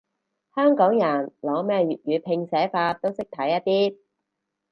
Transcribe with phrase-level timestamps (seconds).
[0.55, 3.97] 香港人，攞咩粵語拼寫法都識睇一啲